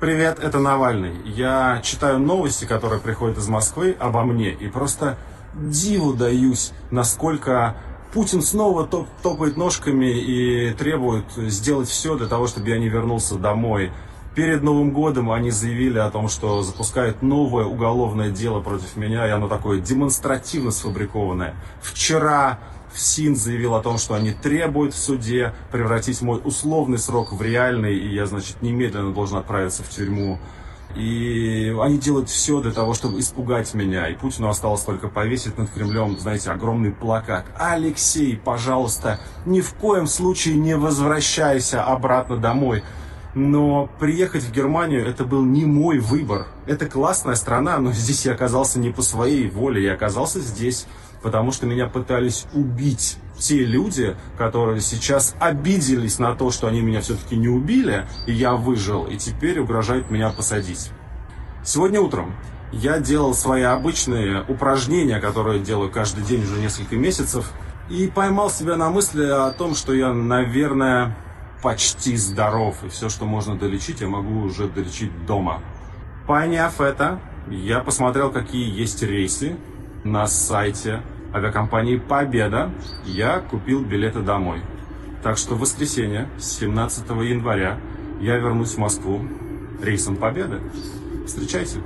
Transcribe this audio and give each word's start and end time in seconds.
Привет, 0.00 0.38
это 0.38 0.60
Навальный. 0.60 1.12
Я 1.24 1.80
читаю 1.82 2.20
новости, 2.20 2.64
которые 2.66 3.00
приходят 3.00 3.36
из 3.36 3.48
Москвы 3.48 3.96
обо 3.98 4.22
мне, 4.22 4.52
и 4.52 4.68
просто 4.68 5.18
диву 5.54 6.12
даюсь, 6.12 6.70
насколько 6.92 7.74
Путин 8.12 8.40
снова 8.40 8.86
топ 8.86 9.08
топает 9.24 9.56
ножками 9.56 10.06
и 10.06 10.72
требует 10.74 11.24
сделать 11.32 11.88
все 11.88 12.16
для 12.16 12.28
того, 12.28 12.46
чтобы 12.46 12.68
я 12.68 12.78
не 12.78 12.88
вернулся 12.88 13.34
домой. 13.34 13.90
Перед 14.36 14.62
Новым 14.62 14.92
годом 14.92 15.32
они 15.32 15.50
заявили 15.50 15.98
о 15.98 16.10
том, 16.10 16.28
что 16.28 16.62
запускают 16.62 17.20
новое 17.20 17.64
уголовное 17.64 18.30
дело 18.30 18.60
против 18.60 18.94
меня, 18.94 19.26
и 19.26 19.30
оно 19.30 19.48
такое 19.48 19.80
демонстративно 19.80 20.70
сфабрикованное. 20.70 21.56
Вчера 21.82 22.60
ФСИН 22.92 23.36
заявил 23.36 23.74
о 23.74 23.82
том, 23.82 23.98
что 23.98 24.14
они 24.14 24.32
требуют 24.32 24.94
в 24.94 24.98
суде 24.98 25.54
превратить 25.70 26.20
мой 26.22 26.40
условный 26.42 26.98
срок 26.98 27.32
в 27.32 27.42
реальный, 27.42 27.96
и 27.96 28.14
я, 28.14 28.26
значит, 28.26 28.62
немедленно 28.62 29.12
должен 29.12 29.38
отправиться 29.38 29.82
в 29.82 29.88
тюрьму. 29.88 30.38
И 30.96 31.74
они 31.80 31.98
делают 31.98 32.30
все 32.30 32.60
для 32.60 32.72
того, 32.72 32.94
чтобы 32.94 33.20
испугать 33.20 33.74
меня. 33.74 34.08
И 34.08 34.14
Путину 34.14 34.48
осталось 34.48 34.82
только 34.82 35.08
повесить 35.08 35.58
над 35.58 35.70
Кремлем, 35.70 36.18
знаете, 36.18 36.50
огромный 36.50 36.92
плакат. 36.92 37.44
Алексей, 37.58 38.36
пожалуйста, 38.36 39.20
ни 39.44 39.60
в 39.60 39.74
коем 39.74 40.06
случае 40.06 40.56
не 40.56 40.76
возвращайся 40.76 41.84
обратно 41.84 42.38
домой. 42.38 42.82
Но 43.34 43.88
приехать 44.00 44.42
в 44.42 44.52
Германию 44.52 45.06
это 45.06 45.24
был 45.24 45.44
не 45.44 45.66
мой 45.66 45.98
выбор. 45.98 46.46
Это 46.66 46.86
классная 46.86 47.34
страна, 47.34 47.78
но 47.78 47.92
здесь 47.92 48.24
я 48.24 48.32
оказался 48.32 48.80
не 48.80 48.90
по 48.90 49.02
своей 49.02 49.48
воле. 49.48 49.84
Я 49.84 49.92
оказался 49.92 50.40
здесь 50.40 50.86
потому 51.22 51.52
что 51.52 51.66
меня 51.66 51.86
пытались 51.86 52.46
убить 52.52 53.18
те 53.38 53.64
люди, 53.64 54.16
которые 54.36 54.80
сейчас 54.80 55.34
обиделись 55.38 56.18
на 56.18 56.34
то, 56.34 56.50
что 56.50 56.66
они 56.66 56.80
меня 56.80 57.00
все-таки 57.00 57.36
не 57.36 57.48
убили, 57.48 58.06
и 58.26 58.32
я 58.32 58.54
выжил, 58.54 59.04
и 59.04 59.16
теперь 59.16 59.60
угрожают 59.60 60.10
меня 60.10 60.30
посадить. 60.30 60.90
Сегодня 61.64 62.00
утром 62.00 62.34
я 62.72 62.98
делал 62.98 63.34
свои 63.34 63.62
обычные 63.62 64.44
упражнения, 64.48 65.20
которые 65.20 65.60
делаю 65.60 65.90
каждый 65.90 66.24
день 66.24 66.42
уже 66.42 66.58
несколько 66.60 66.96
месяцев, 66.96 67.52
и 67.88 68.08
поймал 68.08 68.50
себя 68.50 68.76
на 68.76 68.90
мысли 68.90 69.24
о 69.24 69.50
том, 69.52 69.74
что 69.74 69.94
я, 69.94 70.12
наверное, 70.12 71.16
почти 71.62 72.16
здоров, 72.16 72.76
и 72.84 72.88
все, 72.88 73.08
что 73.08 73.24
можно 73.24 73.56
долечить, 73.56 74.00
я 74.00 74.08
могу 74.08 74.42
уже 74.42 74.68
долечить 74.68 75.26
дома. 75.26 75.62
Поняв 76.26 76.80
это, 76.80 77.20
я 77.48 77.80
посмотрел, 77.80 78.30
какие 78.30 78.68
есть 78.78 79.02
рейсы, 79.02 79.56
на 80.12 80.26
сайте 80.26 81.02
авиакомпании 81.32 81.96
«Победа» 81.96 82.70
я 83.04 83.40
купил 83.40 83.84
билеты 83.84 84.20
домой. 84.20 84.62
Так 85.22 85.36
что 85.36 85.54
в 85.54 85.60
воскресенье, 85.60 86.28
17 86.38 87.08
января, 87.10 87.78
я 88.20 88.36
вернусь 88.36 88.74
в 88.74 88.78
Москву 88.78 89.20
рейсом 89.82 90.16
«Победы». 90.16 90.60
Встречайте! 91.26 91.78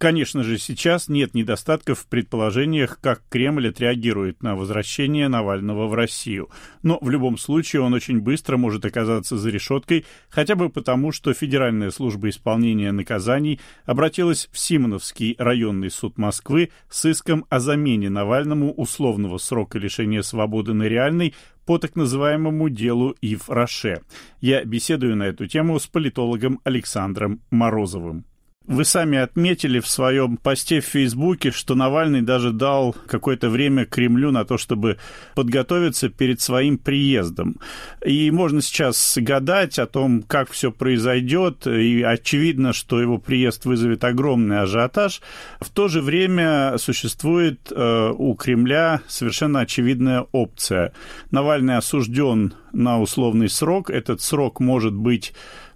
Конечно 0.00 0.44
же, 0.44 0.56
сейчас 0.56 1.10
нет 1.10 1.34
недостатков 1.34 1.98
в 1.98 2.06
предположениях, 2.06 2.98
как 3.02 3.20
Кремль 3.28 3.68
отреагирует 3.68 4.42
на 4.42 4.56
возвращение 4.56 5.28
Навального 5.28 5.88
в 5.88 5.92
Россию. 5.92 6.48
Но 6.82 6.96
в 7.02 7.10
любом 7.10 7.36
случае 7.36 7.82
он 7.82 7.92
очень 7.92 8.18
быстро 8.18 8.56
может 8.56 8.86
оказаться 8.86 9.36
за 9.36 9.50
решеткой, 9.50 10.06
хотя 10.30 10.54
бы 10.54 10.70
потому, 10.70 11.12
что 11.12 11.34
Федеральная 11.34 11.90
служба 11.90 12.30
исполнения 12.30 12.92
наказаний 12.92 13.60
обратилась 13.84 14.48
в 14.50 14.58
Симоновский 14.58 15.36
районный 15.38 15.90
суд 15.90 16.16
Москвы 16.16 16.70
с 16.88 17.04
иском 17.04 17.44
о 17.50 17.60
замене 17.60 18.08
Навальному 18.08 18.72
условного 18.72 19.36
срока 19.36 19.78
лишения 19.78 20.22
свободы 20.22 20.72
на 20.72 20.84
реальный 20.84 21.34
по 21.66 21.76
так 21.76 21.94
называемому 21.94 22.70
делу 22.70 23.16
Ив 23.20 23.50
Роше. 23.50 24.00
Я 24.40 24.64
беседую 24.64 25.14
на 25.16 25.24
эту 25.24 25.46
тему 25.46 25.78
с 25.78 25.86
политологом 25.86 26.58
Александром 26.64 27.42
Морозовым. 27.50 28.24
Вы 28.70 28.84
сами 28.84 29.18
отметили 29.18 29.80
в 29.80 29.88
своем 29.88 30.36
посте 30.36 30.80
в 30.80 30.84
Фейсбуке, 30.84 31.50
что 31.50 31.74
Навальный 31.74 32.22
даже 32.22 32.52
дал 32.52 32.94
какое-то 33.08 33.50
время 33.50 33.84
Кремлю 33.84 34.30
на 34.30 34.44
то, 34.44 34.58
чтобы 34.58 34.96
подготовиться 35.34 36.08
перед 36.08 36.40
своим 36.40 36.78
приездом. 36.78 37.56
И 38.06 38.30
можно 38.30 38.62
сейчас 38.62 39.18
гадать 39.20 39.80
о 39.80 39.86
том, 39.86 40.22
как 40.22 40.52
все 40.52 40.70
произойдет, 40.70 41.66
и 41.66 42.02
очевидно, 42.02 42.72
что 42.72 43.00
его 43.00 43.18
приезд 43.18 43.64
вызовет 43.64 44.04
огромный 44.04 44.60
ажиотаж. 44.60 45.20
В 45.60 45.68
то 45.70 45.88
же 45.88 46.00
время 46.00 46.78
существует 46.78 47.72
э, 47.72 48.12
у 48.16 48.36
Кремля 48.36 49.00
совершенно 49.08 49.60
очевидная 49.60 50.26
опция. 50.30 50.92
Навальный 51.32 51.76
осужден 51.76 52.54
на 52.72 53.00
условный 53.00 53.48
срок. 53.48 53.90
Этот 53.90 54.20
срок 54.20 54.60
может 54.60 54.94
быть 54.94 55.32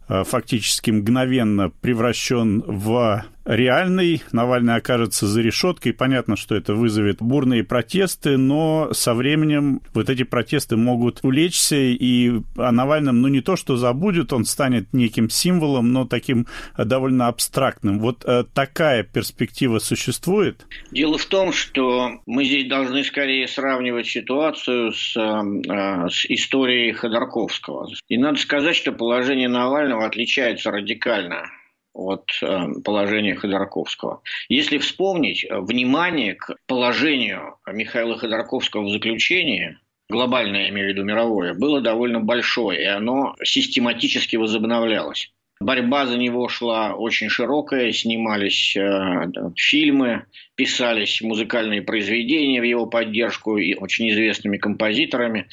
фактически 0.08 0.90
мгновенно 0.90 1.70
превращен 1.70 2.62
в 2.66 3.24
реальный. 3.44 4.22
Навальный 4.32 4.76
окажется 4.76 5.26
за 5.26 5.40
решеткой. 5.40 5.92
Понятно, 5.92 6.36
что 6.36 6.54
это 6.54 6.74
вызовет 6.74 7.20
бурные 7.20 7.64
протесты, 7.64 8.36
но 8.36 8.90
со 8.92 9.14
временем 9.14 9.80
вот 9.92 10.10
эти 10.10 10.22
протесты 10.24 10.76
могут 10.76 11.20
улечься, 11.22 11.76
и 11.76 12.40
о 12.56 12.72
Навальном, 12.72 13.20
ну, 13.20 13.28
не 13.28 13.40
то, 13.40 13.56
что 13.56 13.76
забудет, 13.76 14.32
он 14.32 14.44
станет 14.44 14.92
неким 14.92 15.30
символом, 15.30 15.92
но 15.92 16.06
таким 16.06 16.46
довольно 16.76 17.28
абстрактным. 17.28 17.98
Вот 18.00 18.24
э, 18.24 18.44
такая 18.54 19.02
перспектива 19.02 19.78
существует? 19.78 20.66
Дело 20.90 21.18
в 21.18 21.26
том, 21.26 21.52
что 21.52 22.20
мы 22.26 22.44
здесь 22.44 22.68
должны 22.68 23.04
скорее 23.04 23.48
сравнивать 23.48 24.06
ситуацию 24.06 24.92
с, 24.92 25.16
э, 25.16 26.08
с 26.08 26.24
историей 26.26 26.92
Ходорковского. 26.92 27.88
И 28.08 28.16
надо 28.16 28.38
сказать, 28.38 28.76
что 28.76 28.92
положение 28.92 29.48
Навального 29.48 30.06
отличается 30.06 30.70
радикально 30.70 31.50
от 31.94 32.28
э, 32.42 32.66
положения 32.84 33.36
Ходорковского. 33.36 34.20
Если 34.48 34.78
вспомнить, 34.78 35.44
э, 35.44 35.60
внимание 35.60 36.34
к 36.34 36.56
положению 36.66 37.56
Михаила 37.66 38.18
Ходорковского 38.18 38.82
в 38.82 38.90
заключении, 38.90 39.78
глобальное, 40.10 40.64
я 40.64 40.68
имею 40.70 40.88
в 40.88 40.90
виду 40.90 41.04
мировое, 41.04 41.54
было 41.54 41.80
довольно 41.80 42.20
большое, 42.20 42.82
и 42.82 42.86
оно 42.86 43.36
систематически 43.42 44.36
возобновлялось. 44.36 45.32
Борьба 45.60 46.06
за 46.06 46.18
него 46.18 46.48
шла 46.48 46.94
очень 46.94 47.28
широкая, 47.28 47.92
снимались 47.92 48.76
э, 48.76 49.30
фильмы, 49.56 50.26
писались 50.56 51.22
музыкальные 51.22 51.82
произведения 51.82 52.60
в 52.60 52.64
его 52.64 52.86
поддержку 52.86 53.56
и 53.56 53.74
очень 53.74 54.10
известными 54.10 54.58
композиторами 54.58 55.46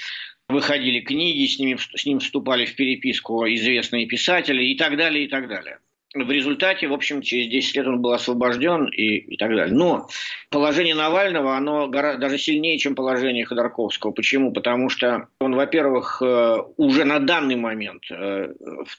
выходили 0.50 1.00
книги, 1.00 1.48
с, 1.48 1.60
ними, 1.60 1.78
с 1.78 2.06
ним 2.06 2.20
вступали 2.20 2.66
в 2.66 2.76
переписку 2.76 3.46
известные 3.46 4.06
писатели 4.06 4.66
и 4.66 4.76
так 4.76 4.98
далее, 4.98 5.26
и 5.26 5.28
так 5.30 5.48
далее 5.48 5.78
в 6.14 6.30
результате, 6.30 6.88
в 6.88 6.94
общем, 6.94 7.22
через 7.22 7.48
10 7.50 7.76
лет 7.78 7.88
он 7.88 8.02
был 8.02 8.12
освобожден 8.12 8.88
и, 8.88 9.16
и 9.16 9.38
так 9.38 9.50
далее. 9.50 9.74
Но 9.74 10.10
положение 10.50 10.94
Навального, 10.94 11.56
оно 11.56 11.88
гораздо, 11.88 12.22
даже 12.22 12.38
сильнее, 12.38 12.78
чем 12.78 12.96
положение 12.96 13.46
Ходорковского. 13.46 14.12
Почему? 14.12 14.52
Потому 14.52 14.90
что 14.90 15.30
он, 15.40 15.56
во-первых, 15.56 16.22
э, 16.22 16.58
уже 16.76 17.06
на 17.06 17.20
данный 17.20 17.56
момент 17.56 18.04
э, 18.12 18.54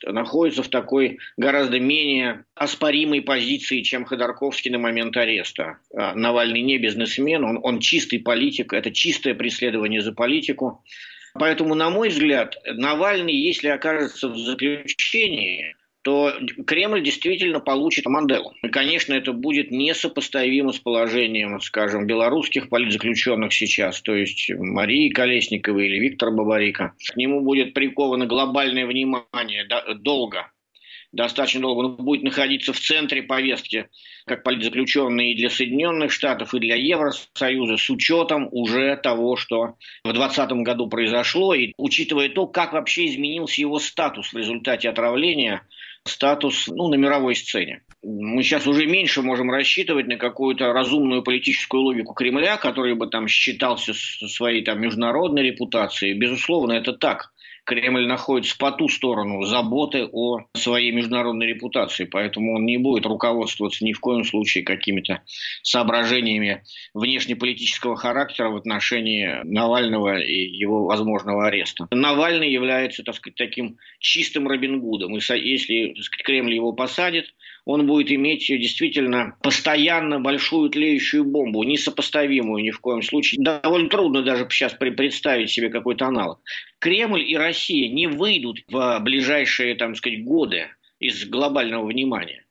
находится 0.05 0.62
в 0.62 0.69
такой 0.69 1.19
гораздо 1.37 1.78
менее 1.78 2.45
оспоримой 2.55 3.21
позиции, 3.21 3.83
чем 3.83 4.06
Ходорковский 4.06 4.71
на 4.71 4.79
момент 4.79 5.15
ареста. 5.17 5.79
А 5.94 6.15
Навальный 6.15 6.62
не 6.62 6.79
бизнесмен, 6.79 7.44
он, 7.44 7.61
он 7.62 7.81
чистый 7.81 8.19
политик, 8.19 8.73
это 8.73 8.91
чистое 8.91 9.34
преследование 9.34 10.00
за 10.00 10.12
политику. 10.12 10.83
Поэтому, 11.34 11.75
на 11.75 11.91
мой 11.91 12.09
взгляд, 12.09 12.56
Навальный, 12.65 13.34
если 13.34 13.69
окажется 13.69 14.29
в 14.29 14.37
заключении, 14.37 15.75
то 16.02 16.32
Кремль 16.66 17.02
действительно 17.02 17.60
получит 17.60 18.06
Манделу. 18.06 18.54
И, 18.62 18.68
конечно, 18.68 19.14
это 19.14 19.32
будет 19.32 19.70
несопоставимо 19.70 20.72
с 20.72 20.78
положением, 20.78 21.60
скажем, 21.60 22.06
белорусских 22.06 22.68
политзаключенных 22.68 23.52
сейчас, 23.52 24.02
то 24.02 24.14
есть 24.14 24.50
Марии 24.50 25.10
Колесниковой 25.10 25.86
или 25.86 25.98
Виктора 25.98 26.32
Бабарика. 26.32 26.92
К 27.12 27.16
нему 27.16 27.40
будет 27.40 27.72
приковано 27.72 28.26
глобальное 28.26 28.86
внимание 28.86 29.66
долго, 29.94 30.50
достаточно 31.12 31.60
долго 31.60 31.80
он 31.80 31.96
будет 31.96 32.22
находиться 32.22 32.72
в 32.72 32.80
центре 32.80 33.22
повестки, 33.22 33.88
как 34.26 34.43
политзаключенный 34.43 35.32
и 35.32 35.37
для 35.37 35.50
Соединенных 35.50 36.10
Штатов, 36.10 36.55
и 36.55 36.58
для 36.58 36.75
Евросоюза, 36.76 37.76
с 37.76 37.90
учетом 37.90 38.48
уже 38.50 38.96
того, 38.96 39.37
что 39.37 39.76
в 40.05 40.12
2020 40.12 40.50
году 40.64 40.88
произошло, 40.88 41.55
и 41.55 41.72
учитывая 41.76 42.28
то, 42.28 42.46
как 42.46 42.72
вообще 42.72 43.06
изменился 43.06 43.60
его 43.60 43.78
статус 43.78 44.32
в 44.32 44.37
результате 44.37 44.88
отравления 44.88 45.66
статус 46.04 46.69
ну, 46.69 46.88
на 46.88 46.96
мировой 46.96 47.34
сцене. 47.34 47.82
Мы 48.02 48.43
сейчас 48.43 48.66
уже 48.66 48.87
меньше 48.87 49.22
можем 49.22 49.50
рассчитывать 49.50 50.08
на 50.08 50.16
какую-то 50.16 50.72
разумную 50.72 51.22
политическую 51.22 51.82
логику 51.82 52.14
Кремля, 52.14 52.56
который 52.56 52.94
бы 52.94 53.06
там 53.06 53.28
считался 53.28 53.93
своей 53.94 54.64
там, 54.64 54.81
международной 54.81 55.43
репутацией. 55.43 56.14
Безусловно, 56.14 56.72
это 56.72 56.93
так. 56.93 57.31
Кремль 57.64 58.06
находится 58.06 58.56
по 58.59 58.73
ту 58.73 58.88
сторону 58.88 59.44
заботы 59.44 60.09
о 60.11 60.41
своей 60.55 60.91
международной 60.93 61.47
репутации, 61.47 62.05
поэтому 62.05 62.56
он 62.56 62.67
не 62.67 62.79
будет 62.79 63.06
руководствоваться 63.06 63.85
ни 63.85 63.93
в 63.93 64.00
коем 64.00 64.25
случае 64.25 64.64
какими-то 64.64 65.23
соображениями 65.62 66.64
внешнеполитического 66.94 67.97
характера 67.97 68.50
в 68.50 68.56
отношении 68.56 69.41
Навального 69.44 70.19
и 70.19 70.41
его 70.47 70.87
возможного 70.87 71.47
ареста. 71.47 71.87
Навальный 71.91 72.50
является, 72.50 73.03
так 73.05 73.14
сказать, 73.14 73.37
таким 73.37 73.79
чистым 74.00 74.49
Робин 74.49 74.81
Гудом, 74.81 75.17
и 75.17 75.20
если 75.20 75.94
так 75.94 76.05
сказать, 76.05 76.25
Кремль 76.25 76.55
его 76.55 76.73
посадит, 76.73 77.26
он 77.64 77.87
будет 77.87 78.11
иметь 78.11 78.47
действительно 78.47 79.37
постоянно 79.43 80.19
большую 80.19 80.70
тлеющую 80.70 81.25
бомбу, 81.25 81.62
несопоставимую 81.62 82.62
ни 82.62 82.70
в 82.70 82.81
коем 82.81 83.03
случае. 83.03 83.43
Довольно 83.43 83.88
трудно 83.88 84.23
даже 84.23 84.49
сейчас 84.50 84.75
представить 84.75 85.50
себе 85.50 85.69
какой-то 85.69 86.06
аналог. 86.06 86.41
Кремль 86.81 87.23
и 87.23 87.37
Россия 87.37 87.88
не 87.88 88.09
выйдут 88.09 88.61
в 88.69 88.99
ближайшие, 89.00 89.75
там 89.76 89.94
сказать, 89.94 90.25
годы 90.25 90.69
из 90.99 91.25
глобального 91.29 91.87
внимания. 91.87 92.42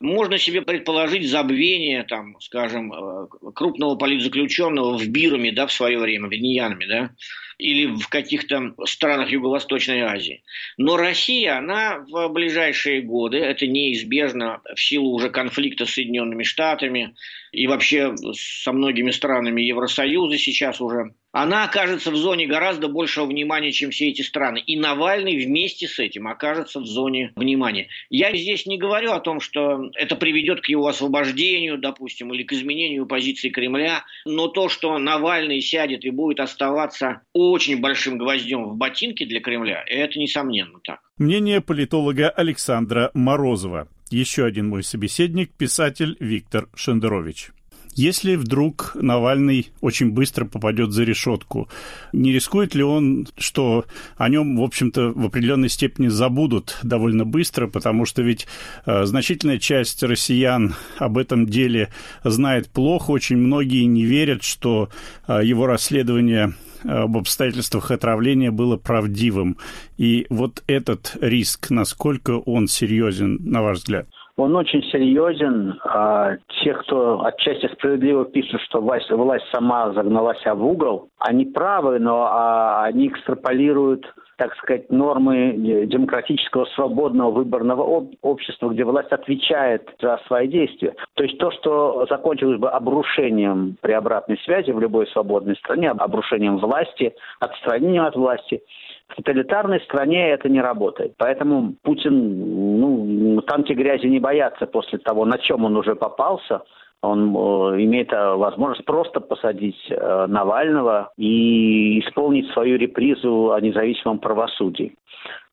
Можно 0.00 0.38
себе 0.38 0.62
предположить 0.62 1.28
забвение, 1.28 2.02
там, 2.04 2.38
скажем, 2.40 2.92
э, 2.92 3.26
крупного 3.54 3.96
политзаключенного 3.96 4.98
в 4.98 5.06
Бирме, 5.08 5.52
да, 5.52 5.66
в 5.66 5.72
свое 5.72 5.98
время, 5.98 6.28
в 6.28 6.34
Иньянме, 6.34 6.86
да, 6.86 7.10
или 7.58 7.86
в 7.86 8.08
каких-то 8.08 8.74
странах 8.84 9.30
Юго-Восточной 9.30 10.00
Азии. 10.00 10.42
Но 10.76 10.96
Россия, 10.96 11.56
она 11.56 12.04
в 12.08 12.28
ближайшие 12.28 13.00
годы, 13.00 13.38
это 13.38 13.66
неизбежно 13.66 14.60
в 14.74 14.80
силу 14.80 15.14
уже 15.14 15.30
конфликта 15.30 15.86
с 15.86 15.94
Соединенными 15.94 16.42
Штатами 16.42 17.14
и 17.56 17.66
вообще 17.66 18.14
со 18.34 18.72
многими 18.72 19.10
странами 19.10 19.62
Евросоюза 19.62 20.36
сейчас 20.36 20.78
уже, 20.78 21.14
она 21.32 21.64
окажется 21.64 22.10
в 22.10 22.16
зоне 22.16 22.46
гораздо 22.46 22.88
большего 22.88 23.24
внимания, 23.24 23.72
чем 23.72 23.90
все 23.90 24.10
эти 24.10 24.20
страны. 24.20 24.58
И 24.58 24.78
Навальный 24.78 25.42
вместе 25.42 25.88
с 25.88 25.98
этим 25.98 26.28
окажется 26.28 26.80
в 26.80 26.86
зоне 26.86 27.32
внимания. 27.34 27.88
Я 28.10 28.36
здесь 28.36 28.66
не 28.66 28.76
говорю 28.76 29.12
о 29.12 29.20
том, 29.20 29.40
что 29.40 29.90
это 29.94 30.16
приведет 30.16 30.60
к 30.60 30.66
его 30.66 30.86
освобождению, 30.86 31.78
допустим, 31.78 32.32
или 32.34 32.42
к 32.42 32.52
изменению 32.52 33.06
позиции 33.06 33.48
Кремля, 33.48 34.04
но 34.26 34.48
то, 34.48 34.68
что 34.68 34.98
Навальный 34.98 35.62
сядет 35.62 36.04
и 36.04 36.10
будет 36.10 36.40
оставаться 36.40 37.22
очень 37.32 37.80
большим 37.80 38.18
гвоздем 38.18 38.64
в 38.64 38.76
ботинке 38.76 39.24
для 39.24 39.40
Кремля, 39.40 39.82
это 39.86 40.18
несомненно 40.18 40.78
так. 40.84 41.00
Мнение 41.16 41.62
политолога 41.62 42.28
Александра 42.28 43.10
Морозова. 43.14 43.88
Еще 44.10 44.44
один 44.44 44.68
мой 44.68 44.84
собеседник, 44.84 45.50
писатель 45.50 46.16
Виктор 46.20 46.68
Шендерович. 46.76 47.50
Если 47.96 48.36
вдруг 48.36 48.92
Навальный 48.94 49.70
очень 49.80 50.10
быстро 50.10 50.44
попадет 50.44 50.92
за 50.92 51.02
решетку, 51.02 51.68
не 52.12 52.30
рискует 52.30 52.74
ли 52.74 52.84
он, 52.84 53.26
что 53.38 53.86
о 54.18 54.28
нем, 54.28 54.58
в 54.58 54.62
общем-то, 54.62 55.12
в 55.12 55.24
определенной 55.24 55.70
степени 55.70 56.08
забудут 56.08 56.78
довольно 56.82 57.24
быстро, 57.24 57.66
потому 57.68 58.04
что 58.04 58.20
ведь 58.20 58.46
э, 58.84 59.06
значительная 59.06 59.58
часть 59.58 60.02
россиян 60.02 60.74
об 60.98 61.16
этом 61.16 61.46
деле 61.46 61.88
знает 62.22 62.68
плохо, 62.68 63.12
очень 63.12 63.38
многие 63.38 63.84
не 63.84 64.04
верят, 64.04 64.44
что 64.44 64.90
э, 65.26 65.40
его 65.42 65.66
расследование 65.66 66.52
об 66.88 67.16
обстоятельствах 67.16 67.90
отравления 67.90 68.50
было 68.50 68.76
правдивым. 68.76 69.56
И 69.96 70.26
вот 70.30 70.62
этот 70.66 71.16
риск, 71.20 71.70
насколько 71.70 72.38
он 72.44 72.66
серьезен, 72.66 73.38
на 73.44 73.62
ваш 73.62 73.78
взгляд? 73.78 74.06
Он 74.36 74.54
очень 74.54 74.82
серьезен. 74.92 75.80
А 75.84 76.36
те, 76.62 76.74
кто 76.74 77.24
отчасти 77.24 77.72
справедливо 77.72 78.26
пишут, 78.26 78.60
что 78.68 78.80
власть, 78.80 79.10
власть 79.10 79.46
сама 79.52 79.92
загналась 79.94 80.44
в 80.44 80.64
угол, 80.64 81.08
они 81.18 81.46
правы, 81.46 81.98
но 81.98 82.24
а, 82.24 82.84
они 82.84 83.08
экстраполируют 83.08 84.04
так 84.36 84.54
сказать, 84.56 84.90
нормы 84.90 85.54
демократического 85.86 86.66
свободного 86.66 87.30
выборного 87.30 88.06
общества, 88.20 88.68
где 88.68 88.84
власть 88.84 89.10
отвечает 89.10 89.88
за 90.00 90.20
свои 90.26 90.46
действия. 90.46 90.94
То 91.14 91.24
есть 91.24 91.38
то, 91.38 91.50
что 91.52 92.06
закончилось 92.08 92.60
бы 92.60 92.68
обрушением 92.70 93.76
при 93.80 93.92
обратной 93.92 94.38
связи 94.44 94.70
в 94.72 94.80
любой 94.80 95.06
свободной 95.08 95.56
стране, 95.56 95.90
обрушением 95.90 96.58
власти, 96.58 97.14
отстранением 97.40 98.04
от 98.04 98.16
власти, 98.16 98.62
в 99.08 99.14
тоталитарной 99.16 99.80
стране 99.82 100.30
это 100.30 100.48
не 100.48 100.60
работает. 100.60 101.14
Поэтому 101.16 101.74
Путин, 101.82 102.80
ну, 102.80 103.40
танки 103.42 103.72
грязи 103.72 104.06
не 104.06 104.18
боятся 104.18 104.66
после 104.66 104.98
того, 104.98 105.24
на 105.24 105.38
чем 105.38 105.64
он 105.64 105.76
уже 105.76 105.94
попался. 105.94 106.62
Он 107.06 107.34
э, 107.34 107.82
имеет 107.84 108.12
э, 108.12 108.34
возможность 108.34 108.84
просто 108.84 109.20
посадить 109.20 109.80
э, 109.90 110.26
Навального 110.26 111.12
и 111.16 112.00
исполнить 112.00 112.50
свою 112.50 112.76
репризу 112.76 113.52
о 113.52 113.60
независимом 113.60 114.18
правосудии. 114.18 114.94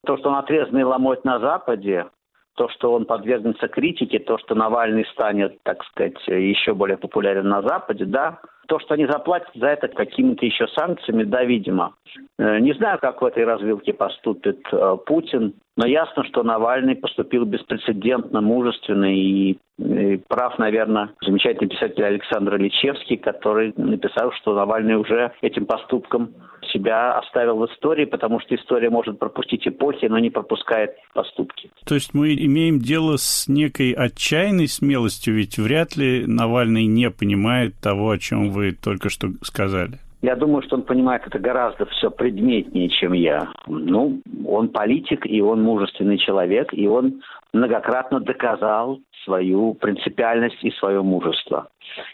То, 0.06 0.18
что 0.18 0.30
он 0.30 0.36
отрезанный 0.36 0.84
ломоть 0.84 1.24
на 1.24 1.40
Западе, 1.40 2.08
то, 2.56 2.70
что 2.70 2.94
он 2.94 3.06
подвергнется 3.06 3.68
критике, 3.68 4.20
то, 4.20 4.38
что 4.38 4.56
Навальный 4.56 5.06
станет, 5.14 5.58
так 5.64 5.84
сказать, 5.86 6.16
еще 6.28 6.74
более 6.74 6.98
популярен 6.98 7.48
на 7.48 7.62
Западе, 7.62 8.06
да, 8.06 8.40
то, 8.68 8.80
что 8.80 8.94
они 8.94 9.06
заплатят 9.06 9.50
за 9.56 9.68
это 9.68 9.88
какими-то 9.88 10.46
еще 10.46 10.68
санкциями, 10.68 11.24
да, 11.24 11.44
видимо. 11.44 11.96
Не 12.38 12.74
знаю, 12.74 13.00
как 13.00 13.22
в 13.22 13.26
этой 13.26 13.44
развилке 13.44 13.94
поступит 13.94 14.62
Путин, 15.06 15.54
но 15.78 15.88
ясно, 15.88 16.24
что 16.26 16.44
Навальный 16.44 16.96
поступил 16.96 17.46
беспрецедентно, 17.46 18.42
мужественно 18.42 19.14
и, 19.14 19.58
и 19.80 20.18
прав, 20.28 20.58
наверное, 20.60 21.10
замечательный 21.22 21.70
писатель 21.70 22.04
Александр 22.04 22.58
Личевский, 22.58 23.18
который 23.18 23.74
написал, 23.76 24.32
что 24.34 24.54
Навальный 24.54 24.96
уже 24.96 25.32
этим 25.42 25.66
поступком 25.66 26.34
себя 26.72 27.18
оставил 27.18 27.58
в 27.58 27.66
истории, 27.66 28.06
потому 28.06 28.40
что 28.40 28.56
история 28.56 28.90
может 28.90 29.20
пропустить 29.20 29.68
эпохи, 29.68 30.06
но 30.06 30.20
не 30.20 30.30
пропускает 30.30 30.92
поступки. 31.14 31.72
То 31.86 31.96
есть 31.96 32.14
мы 32.14 32.34
имеем 32.34 32.80
дело 32.80 33.18
с 33.18 33.48
некой 33.48 33.92
отчаянной 33.92 34.68
смелостью, 34.68 35.36
ведь 35.36 35.58
вряд 35.58 35.96
ли 35.96 36.26
Навальный 36.26 36.86
не 36.86 37.10
понимает 37.10 37.76
того, 37.82 38.12
о 38.12 38.18
чем 38.18 38.52
вы 38.52 38.72
только 38.72 39.10
что 39.10 39.30
сказали. 39.42 40.00
Я 40.24 40.38
думаю, 40.38 40.64
что 40.64 40.78
он 40.78 40.84
понимает 40.84 41.28
это 41.28 41.38
гораздо 41.38 41.86
все 41.88 42.10
предметнее, 42.10 42.88
чем 42.88 43.12
я. 43.12 43.52
Ну, 43.68 44.22
он 44.48 44.70
политик, 44.70 45.26
и 45.26 45.42
он 45.42 45.62
мужественный 45.62 46.18
человек, 46.18 46.74
и 46.74 46.88
он 46.88 47.22
многократно 47.52 48.22
доказал 48.22 49.02
свою 49.26 49.74
принципиальность 49.74 50.64
и 50.64 50.72
свое 50.72 51.02
мужество. 51.02 51.68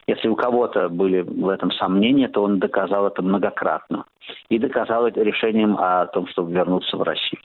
Если 0.08 0.28
у 0.28 0.36
кого-то 0.36 0.90
были 0.90 1.22
в 1.22 1.50
этом 1.50 1.72
сомнения, 1.74 2.28
то 2.28 2.42
он 2.42 2.58
доказал 2.58 3.06
это 3.06 3.22
многократно. 3.22 4.06
И 4.50 4.58
доказал 4.58 5.06
это 5.06 5.22
решением 5.22 5.78
о 5.78 6.08
том, 6.08 6.26
чтобы 6.30 6.52
вернуться 6.52 6.98
в 6.98 7.04
Россию. 7.04 7.42